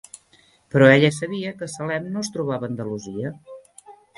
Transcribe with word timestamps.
Però 0.75 0.87
ella 0.93 1.11
sabia 1.17 1.53
que 1.61 1.69
Salem 1.75 2.09
no 2.15 2.25
es 2.27 2.33
trobava 2.39 2.69
a 2.71 2.73
Andalusia. 2.73 3.37